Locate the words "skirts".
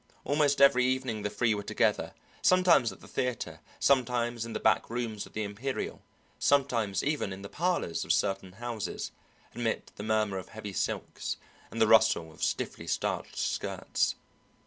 13.37-14.15